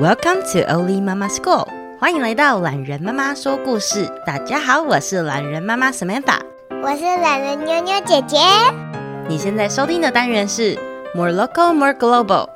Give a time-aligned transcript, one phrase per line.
[0.00, 1.68] Welcome to Oli Mama School，
[2.00, 4.10] 欢迎来到懒人妈妈说故事。
[4.26, 6.40] 大家好，我是懒人妈妈 Samantha，
[6.82, 8.38] 我是懒人妞妞姐姐。
[9.28, 10.76] 你现在收听的单元是
[11.14, 12.48] More Local, More Global。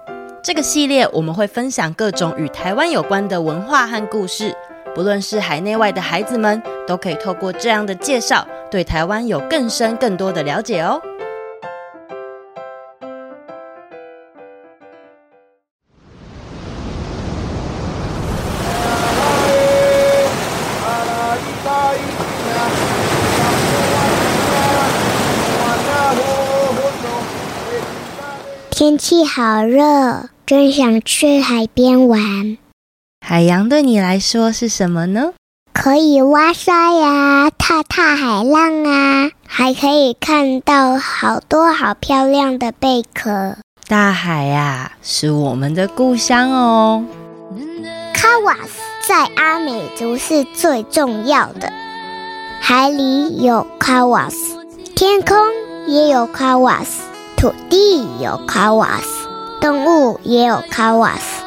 [0.42, 4.52] 这个系列我们会分享各种与台湾有关的文化和故事，
[4.92, 11.00] 不论是海内外的孩子们，都可以透过这样的介绍，对台湾有更深更多的了解哦。
[28.98, 32.58] 天气好热，真想去海边玩。
[33.24, 35.34] 海洋对你来说是什么呢？
[35.72, 43.58] 可以挖沙呀，踏踏海浪啊，还可以看到好多好漂亮的贝壳。
[43.86, 47.04] 大海呀，是我们的故乡哦。
[48.12, 51.72] 卡瓦斯在阿美族是最重要的。
[52.60, 54.58] 海里有卡瓦斯，
[54.96, 55.36] 天空
[55.86, 57.02] 也有卡瓦斯。
[57.38, 59.28] 土地有卡瓦斯，
[59.60, 61.44] 动物也有卡瓦斯。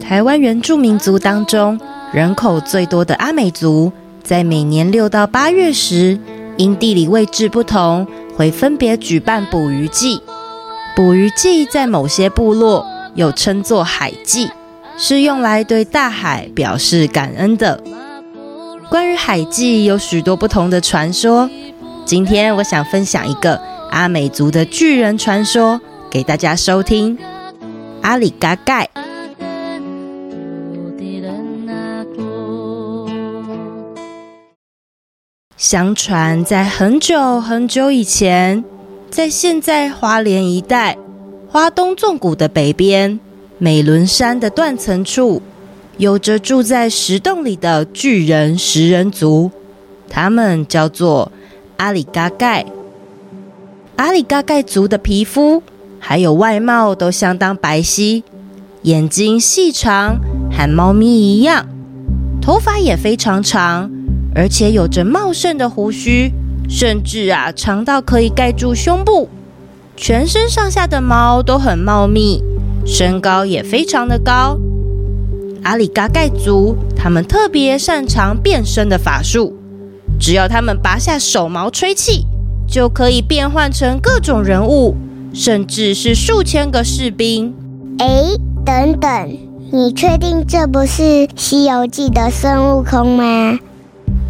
[0.00, 1.78] 台湾原住民族当中，
[2.12, 3.92] 人口最多的阿美族，
[4.24, 6.18] 在每年六到八月时，
[6.56, 10.20] 因地理位置不同，会分别举办捕鱼季。
[10.96, 14.50] 捕鱼季在某些部落又称作海祭，
[14.98, 17.80] 是用来对大海表示感恩的。
[18.90, 21.48] 关于海祭有许多不同的传说，
[22.04, 23.70] 今天我想分享一个。
[23.92, 25.78] 阿美族的巨人传说，
[26.10, 27.18] 给大家收听。
[28.00, 28.88] 阿里嘎盖。
[35.58, 38.64] 相传，在很久很久以前，
[39.10, 40.96] 在现在花莲一带、
[41.50, 43.20] 花东纵谷的北边、
[43.58, 45.42] 美仑山的断层处，
[45.98, 49.50] 有着住在石洞里的巨人食人族，
[50.08, 51.30] 他们叫做
[51.76, 52.64] 阿里嘎盖。
[54.02, 55.62] 阿里嘎盖族的皮肤
[56.00, 58.24] 还有外貌都相当白皙，
[58.82, 60.18] 眼睛细长，
[60.50, 61.68] 和猫咪一样，
[62.40, 63.88] 头发也非常长，
[64.34, 66.32] 而且有着茂盛的胡须，
[66.68, 69.28] 甚至啊长到可以盖住胸部。
[69.96, 72.42] 全身上下的毛都很茂密，
[72.84, 74.58] 身高也非常的高。
[75.62, 79.56] 阿里嘎盖族他们特别擅长变身的法术，
[80.18, 82.26] 只要他们拔下手毛吹气。
[82.72, 84.96] 就可以变换成各种人物，
[85.34, 87.52] 甚至是数千个士兵。
[87.98, 88.06] 哎，
[88.64, 89.38] 等等，
[89.70, 91.02] 你确定这不是
[91.36, 93.58] 《西游记》的孙悟空吗？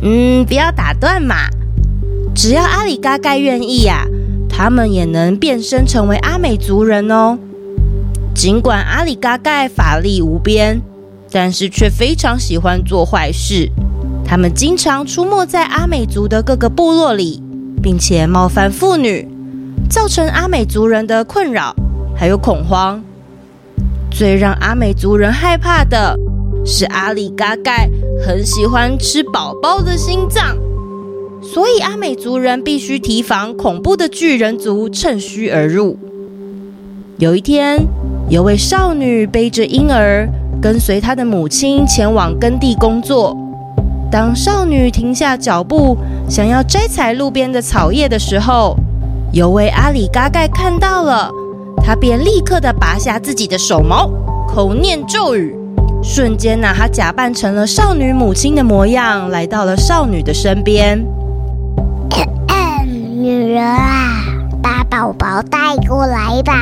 [0.03, 1.37] 嗯，不要打断嘛。
[2.35, 4.11] 只要阿里嘎盖愿意呀、啊，
[4.51, 7.39] 他们也能变身成为阿美族人哦。
[8.35, 10.83] 尽管阿里嘎盖法力无边，
[11.31, 13.71] 但是却非常喜欢做坏事。
[14.25, 17.42] 他们经常出没在阿美族的各个部落里。
[17.83, 19.29] 并且冒犯妇女，
[19.91, 21.75] 造成阿美族人的困扰，
[22.17, 23.03] 还有恐慌。
[24.11, 26.17] 最让阿美族人害怕的
[26.65, 27.89] 是阿里嘎盖
[28.25, 30.57] 很喜欢吃宝宝的心脏，
[31.43, 35.99] 所以阿美族人必须提防恐怖的巨人族趁虚而入。
[37.19, 37.79] 有一天，
[38.29, 40.29] 有位少女背着婴儿，
[40.61, 43.37] 跟随她的母亲前往耕地工作。
[44.11, 45.97] 当少女停下脚步，
[46.29, 48.77] 想要摘采路边的草叶的时候，
[49.33, 51.31] 有位阿里嘎盖看到了，
[51.85, 54.09] 他便立刻的拔下自己的手毛，
[54.49, 55.55] 口念咒语，
[56.03, 61.05] 瞬间呢，他假扮成了少女母亲的模样，来到了少女的身边。
[63.15, 64.25] 女人啊，
[64.61, 66.55] 把宝宝带过来吧，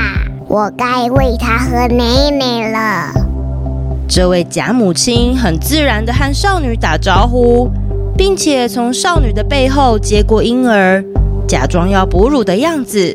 [0.47, 3.13] 我该喂他喝奶奶了。
[4.07, 7.71] 这位假母亲很自然的和少女打招呼，
[8.21, 11.03] 并且从少女的背后接过婴儿，
[11.49, 13.15] 假装要哺乳的样子。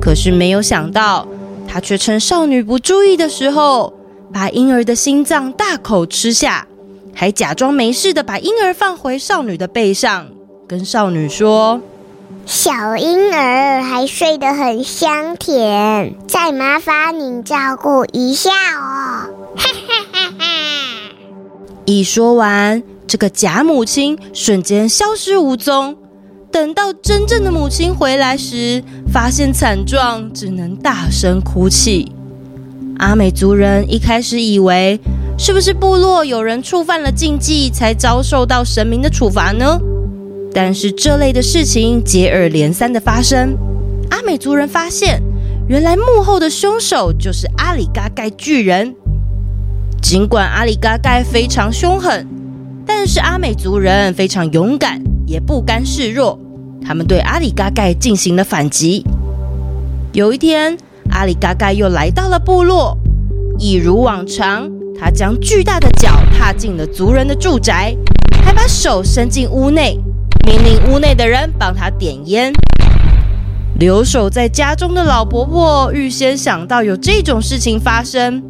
[0.00, 1.28] 可是没有想到，
[1.68, 3.92] 她却趁少女不注意的时候，
[4.32, 6.66] 把婴儿的心脏大口吃下，
[7.14, 10.26] 还假装没事的把婴儿放回少女的背上，
[10.66, 11.80] 跟少女说
[12.44, 19.30] ：“小婴儿还睡得很香甜，再麻烦你照顾一下哦。”
[21.90, 25.96] 一说完，这个假母亲瞬间消失无踪。
[26.52, 28.80] 等到真正的母亲回来时，
[29.12, 32.12] 发现惨状，只能大声哭泣。
[32.98, 35.00] 阿美族人一开始以为，
[35.36, 39.80] 是不是部落有人触犯了禁忌，才遭受到神明的处罚呢？
[40.54, 43.56] 但是这类的事情接二连三的发生，
[44.10, 45.20] 阿美族人发现，
[45.68, 48.94] 原来幕后的凶手就是阿里嘎盖巨人。
[50.10, 52.26] 尽管阿里嘎盖非常凶狠，
[52.84, 56.36] 但是阿美族人非常勇敢，也不甘示弱。
[56.84, 59.06] 他们对阿里嘎盖进行了反击。
[60.12, 60.76] 有一天，
[61.12, 62.98] 阿里嘎盖又来到了部落，
[63.56, 64.68] 一如往常，
[64.98, 67.94] 他将巨大的脚踏进了族人的住宅，
[68.44, 69.96] 还把手伸进屋内，
[70.44, 72.52] 命令屋内的人帮他点烟。
[73.78, 78.42] 留守在家中的老婆婆预先想到有这种事情发生，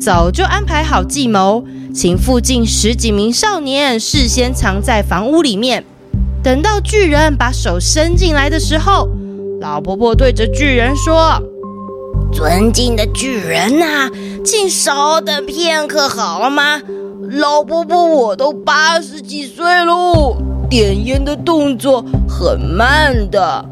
[0.00, 5.84] 早就安排好计谋，请附近十几名少年事先藏在房屋里面。
[6.42, 9.08] 等到巨人把手伸进来的时候，
[9.60, 11.42] 老婆婆对着巨人说
[12.32, 14.08] ：“尊敬的巨人呐，
[14.44, 16.80] 请稍等片刻好了吗？
[17.32, 20.36] 老婆婆，我都八十几岁喽，
[20.70, 23.64] 点烟的动作很慢的。”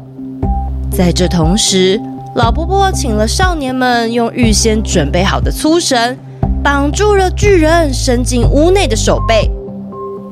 [0.91, 1.99] 在这同时，
[2.37, 6.15] 老婆婆请了少年们用预先准备好的粗绳
[6.63, 9.49] 绑住了巨人伸进屋内的手背。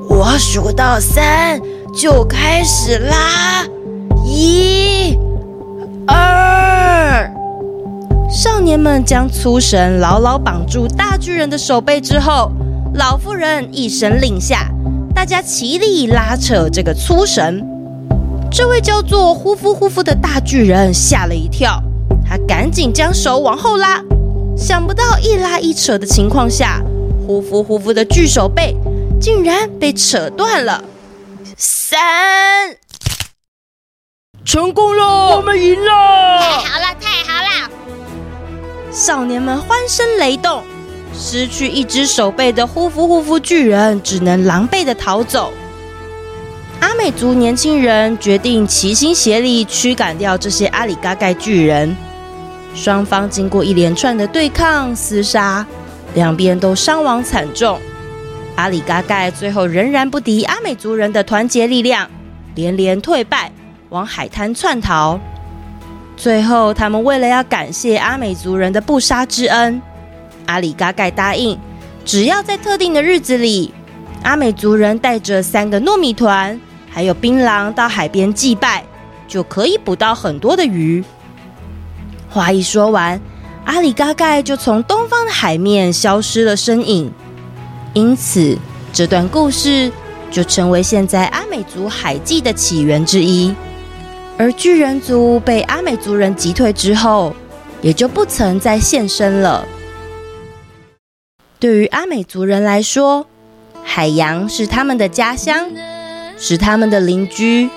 [0.07, 1.59] 我数到三
[1.95, 3.65] 就开始啦，
[4.23, 5.17] 一、
[6.05, 7.27] 二。
[8.29, 12.51] 少年们将粗绳牢牢绑住大巨人的手背之后，
[12.93, 14.67] 老妇人一声令下，
[15.15, 17.65] 大家齐力拉扯这个粗绳。
[18.51, 21.81] 这位叫做呼夫呼夫的大巨人吓了一跳，
[22.27, 24.01] 他赶紧将手往后拉，
[24.57, 26.81] 想不到一拉一扯的情况下，
[27.25, 28.75] 呼呼呼呼的巨手背
[29.21, 30.83] 竟然被扯断了。
[31.55, 31.99] 三，
[34.43, 35.91] 成功了，我们赢了！
[36.39, 37.69] 太好了，太好了！
[38.91, 40.63] 少年们欢声雷动，
[41.13, 45.53] 失去一只手背的呼呼呼夫巨人只能狼狈的逃走。
[46.81, 51.95] 阿美族年轻人决定齐心协力驱赶掉这些阿里嘎盖巨人。
[52.75, 55.65] 双方经过一连串的对抗厮杀，
[56.13, 57.79] 两边都伤亡惨重。
[58.55, 62.07] 阿里嘎盖最后仍然不敌阿美族人的团结力量，
[62.53, 63.51] 连连退败，
[63.89, 65.19] 往海滩窜逃。
[66.17, 69.81] 最后，他们为了要感谢阿美族人的不杀之恩，
[70.45, 71.57] 阿里嘎盖答应，
[72.03, 73.73] 只要在特定的日子里，
[74.23, 76.59] 阿美族人带着三个糯米团。
[76.89, 78.81] 还有槟榔到海边祭拜，
[79.27, 81.03] 就可以捕到很多的鱼。
[82.35, 83.21] 话一说完，
[83.63, 87.09] 阿里嘎盖就从东方的海面消失了身影。
[87.93, 88.57] 因此，
[88.91, 89.89] 这段故事
[90.29, 93.55] 就成为现在阿美族海祭的起源之一。
[94.37, 97.33] 而巨人族被阿美族人击退之后，
[97.81, 99.65] 也就不曾再现身了。
[101.57, 103.25] 对于阿美族人来说，
[103.81, 105.71] 海洋是他们的家乡。
[106.37, 107.69] 是他们的邻居，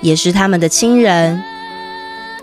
[0.00, 1.40] 也是他们的亲人。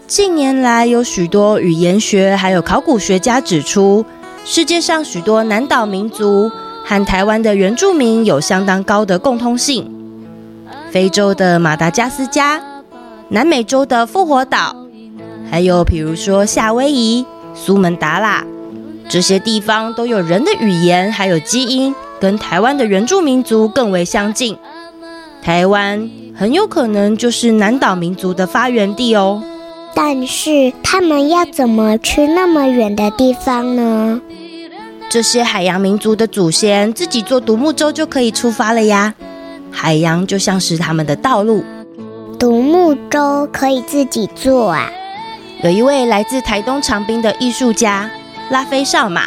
[0.07, 4.06] 近年来，有许多语言学还有考古学家指出，
[4.45, 6.50] 世界上许多南岛民族
[6.86, 9.86] 和台湾的原住民有相当高的共通性。
[10.89, 12.62] 非洲的马达加斯加，
[13.27, 14.74] 南美洲的复活岛，
[15.51, 18.45] 还有比如说夏威夷、苏门答腊，
[19.09, 24.57] 这些地方都有人的语言还有基因，跟台湾的原住民族更为相近。
[25.42, 29.44] 台湾很有可能就是南岛民族的发源地哦，
[29.94, 34.22] 但是他们要怎么去那么远的地方呢？
[35.10, 39.14] 这些海洋民族的祖先自己坐独木舟就可以出发了呀，
[39.72, 41.64] 海洋就像是他们的道路。
[42.38, 44.92] 独木舟可以自己坐啊？
[45.64, 48.10] 有一位来自台东长滨的艺术家
[48.50, 49.24] 拉菲少马，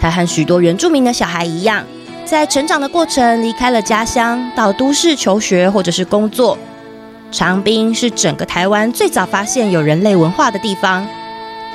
[0.00, 1.84] 他和许多原住民的小孩一样。
[2.24, 6.56] 在成长的过程，离开了家乡，到都市求学或者是工作。
[7.30, 11.06] 长滨是整个台湾最早发现有人类文化的地方。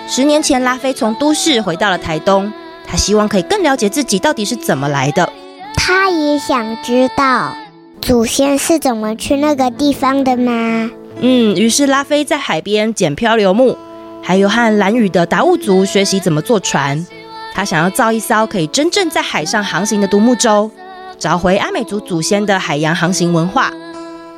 [0.08, 2.52] 十年前，拉菲从都市回到了台东，
[2.88, 5.32] 他希望可以更了解自己到底是怎么来的。
[5.76, 7.54] 他也想知道
[8.02, 10.90] 祖先是怎么去那个地方的吗？
[11.20, 13.78] 嗯，于是拉菲在海边捡漂流木，
[14.22, 17.06] 还有和蓝屿的达悟族学习怎么坐船。
[17.54, 20.72] 他想要造一艘可以真正在海上航行的独木舟，
[21.20, 23.72] 找回阿美族祖先的海洋航行文化。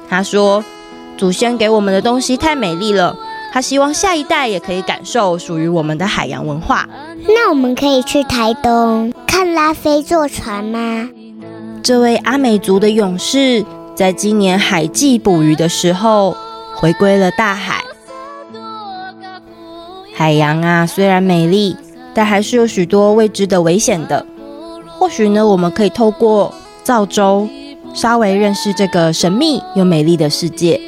[0.10, 0.63] 他说
[1.17, 3.15] ：“祖先给我们的东西太美丽了，
[3.51, 6.88] 他希望下一代也可以感受属于我们的海洋文化。”
[7.27, 11.10] 那我们可以去台东看拉菲坐船吗？
[11.81, 16.36] 这位阿美族的勇士在今年海祭捕鱼的时候
[16.75, 17.84] 回归了大海。
[20.13, 21.75] 海洋啊，虽然美丽。
[22.17, 24.25] 但还是有许多未知的危险的。
[24.88, 26.50] 或许呢，我们可以透过
[26.81, 27.45] 造舟，
[27.93, 30.79] 稍微认识这个神秘又美丽的世界。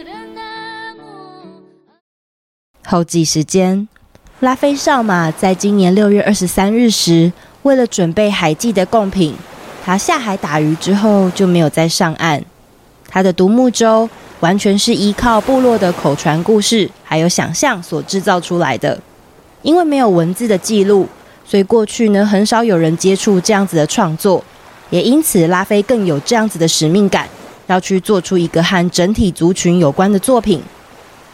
[2.89, 3.85] 后继时间，
[4.39, 9.35] 拉菲少马在今年六月二十三日时为了准备海祭的贡品，
[9.83, 12.41] 他下海打鱼之后就没有再上岸。
[13.09, 18.97] 他的独木舟完全是依靠部落的口传故事还有想象所制造出来的。
[19.63, 21.09] 因为没有文字的记录，
[21.45, 24.41] 所以过去呢，很少有人接触这样子的创作，
[24.91, 27.27] 也因此拉菲更有这样子的使命感，
[27.65, 30.61] 要去做出一个和整体族群有关的作品。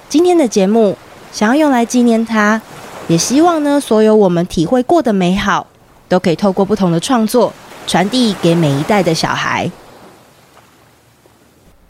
[0.09, 0.97] 今天的节目
[1.33, 2.61] 想要用来纪念他，
[3.07, 5.65] 也希望呢，所有我们体会过的美好，
[6.07, 7.51] 都可以透过不同的创作
[7.87, 9.71] 传递给每一代的小孩。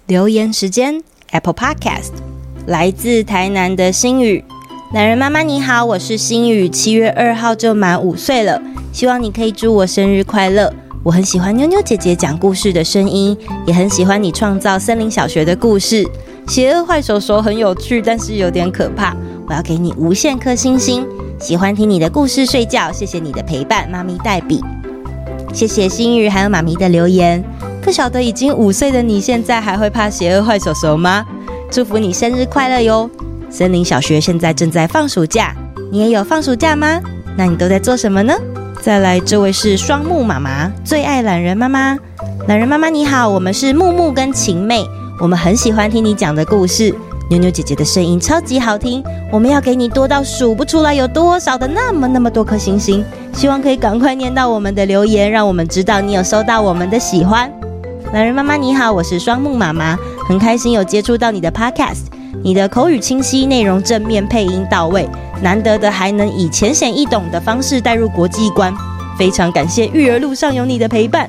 [0.07, 2.11] 留言时间，Apple Podcast，
[2.67, 4.45] 来自台南的星宇。
[4.93, 8.61] 男人妈妈你好，我是星宇，七月二号就满五岁了，
[8.93, 10.73] 希望你可以祝我生日快乐。
[11.03, 16.07] 我很喜欢妞妞姐姐讲故事的声音，也很喜欢你创造森林小学的故事。
[16.45, 19.15] 邪恶坏手手很有趣，但是有点可怕。
[19.47, 21.05] 我要给你无限颗星星。
[21.39, 24.63] 喜欢听你的故事睡觉，谢谢你的陪伴，妈咪代笔。
[25.53, 27.43] 谢谢星宇还有妈咪的留言。
[27.81, 31.25] 不晓得已经五岁的你现在还会怕邪恶坏手手吗？
[31.69, 33.09] 祝福你生日快乐哟！
[33.49, 35.53] 森林小学现在正在放暑假，
[35.91, 37.01] 你也有放暑假吗？
[37.35, 38.33] 那你都在做什么呢？
[38.81, 41.97] 再来，这位是双木妈妈，最爱懒人妈妈。
[42.47, 44.85] 懒人妈妈你好，我们是木木跟晴妹，
[45.19, 46.93] 我们很喜欢听你讲的故事。
[47.33, 53.03] 妞妞姐姐的声音超级好听，我们要给你多到数不出来有多少的那么那么多颗星星。
[53.33, 57.51] 希望可以赶快念到我们的留言，让我们知道你有收到我们的喜欢。
[58.13, 59.97] 懒人妈妈你好，我是双木妈妈，
[60.27, 62.03] 很开心有接触到你的 Podcast。
[62.43, 65.09] 你的口语清晰，内容正面，配音到位，
[65.41, 68.71] 难得的还能以浅显易懂的方式带入国际观，
[69.17, 71.27] 非常感谢育儿路上有你的陪伴。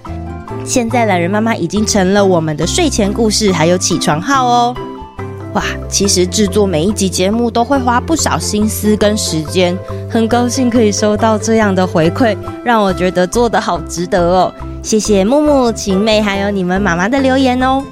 [0.66, 4.76] 现在懒人妈妈已经成了我们的睡前故事，还有起床号哦。
[5.54, 9.76] 哇，其实制作每一集节目都会花不少心思跟时间，
[10.10, 14.52] 很高兴可以收到这样的回馈，让我觉得做得好值得哦。
[14.82, 17.82] 谢谢木木、晴妹还有你们妈妈的留言哦。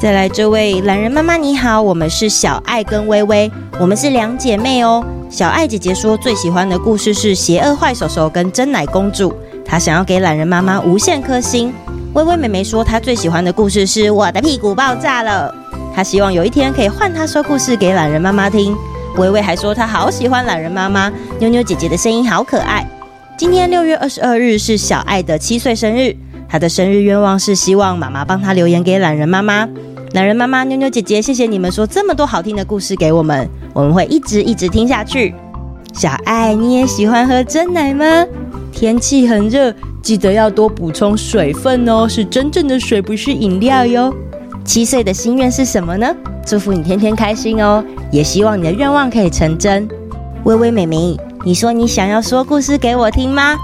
[0.00, 5.04] 再来这位懒人妈妈你好，我们是小爱跟微微，我们是两姐妹哦。
[5.28, 9.30] 小爱姐姐说最喜欢的故事是《邪恶坏手手》跟《真奶公主》，
[9.64, 11.72] 她想要给懒人妈妈无限颗星。
[12.12, 15.52] 微微妹妹说她最喜欢的故事是《我的屁股爆炸了》，
[15.94, 18.74] 她希望有一天可以换她说故事给懒人妈妈听。
[19.16, 22.84] 微微还说她好喜欢懒人妈妈，妞妞姐姐的声音好可爱。
[23.38, 26.14] 今天六月二十二日是小爱的七岁生日。
[26.46, 29.68] 他的生日愿望是希望妈妈帮他留言给懒人妈妈。
[30.12, 35.34] 懒人妈妈、妞妞姐姐，谢谢你们说这么多好听的故事给我们，我们会一直一直听下去。
[35.92, 38.04] 小爱，你也喜欢喝真奶吗？
[38.70, 44.14] 天气很热，记得要多补充水分哦，是真正的水，不是饮料哟。
[44.64, 46.06] 七岁的心愿是什么呢？
[46.46, 49.86] 祝福你天天开心哦，也希望你的愿望可以成真。
[50.44, 53.56] 微微妹妹，你说你想要说故事给我听吗？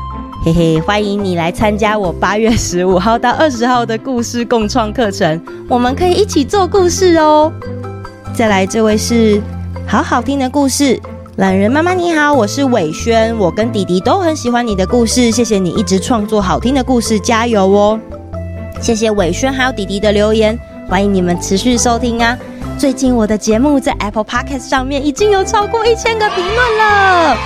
[0.44, 7.50] 嘿嘿，欢迎你来参加我八月十五号到二十号的故事共创课程，我们可以一起做故事哦。
[8.34, 9.40] 再来，这位是
[9.86, 11.00] 好好听的故事，
[11.36, 18.00] 懒人妈妈你好，我是伟轩，我跟弟弟都很喜欢你的故事，谢谢你一直创作好听的故事，加油哦！
[18.80, 20.58] 谢谢伟轩还有弟弟的留言，
[20.90, 22.36] 欢迎你们持续收听啊。
[22.76, 27.36] 最近我的节目在 Apple Podcast 上面已经有超过一千个评论了，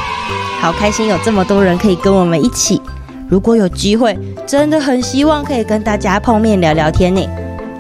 [0.61, 2.81] 好开心有这么多人可以跟我们一起。
[3.29, 7.29] 如果有机会，真的很希望可以跟大家碰面聊聊天呢。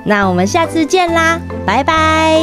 [0.05, 2.39] 那我们下次见啦，拜拜。